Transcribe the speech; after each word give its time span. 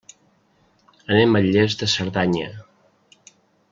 Anem 1.17 1.39
a 1.39 1.43
Lles 1.49 1.79
de 1.83 1.91
Cerdanya. 1.97 2.51